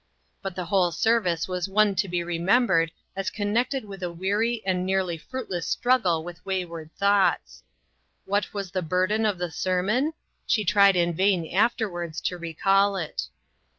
[0.41, 4.63] But the whole service was one to be re membered as connected with a weary
[4.65, 7.61] and nearly fruitless struggle with wayward thoughts.
[8.25, 10.13] What was the burden of the sermon?
[10.47, 13.27] She tried in vain afterwards to recall it.